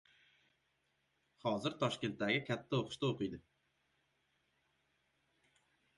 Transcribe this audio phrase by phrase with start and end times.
[1.43, 3.41] Hozir Toshkentdagi katta o‘qishda o‘qiydi.